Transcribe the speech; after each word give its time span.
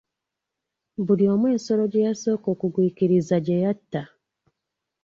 Buli 1.05 1.23
omu 1.33 1.45
ensolo 1.53 1.83
gye 1.91 2.05
yasooka 2.07 2.47
okugwikiriza 2.53 3.35
gye 3.45 3.57
yatta. 3.63 4.01